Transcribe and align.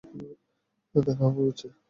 দেখা 0.95 1.23
হবে, 1.25 1.41
পিচ্চি। 1.47 1.67